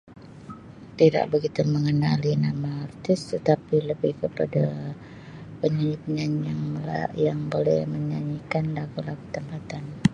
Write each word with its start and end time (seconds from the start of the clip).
Tidak 0.99 1.25
begitu 1.33 1.61
mengenali 1.73 2.31
nama 2.45 2.71
artis 2.89 3.19
tetapi 3.37 3.75
lebih 3.89 4.13
kepada 4.21 4.65
penyanyi 5.61 5.93
penyanyi 6.03 6.49
yang 7.29 7.41
boleh 7.53 7.81
menyanyikan 7.93 8.65
lagu-lagu 8.77 9.21
tempatan. 9.35 9.83